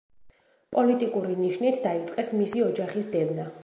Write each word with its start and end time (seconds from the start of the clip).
პოლიტიკური 0.77 1.37
ნიშნით 1.43 1.79
დაიწყეს 1.87 2.35
მისი 2.43 2.69
ოჯახის 2.71 3.15
დევნა. 3.19 3.53